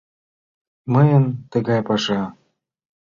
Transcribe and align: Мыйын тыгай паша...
Мыйын 0.93 1.25
тыгай 1.51 1.81
паша... 1.87 2.21